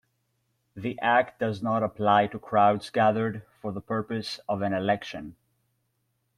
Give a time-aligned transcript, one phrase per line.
[0.75, 5.35] The act does not apply to crowds gathered for the purpose of an election.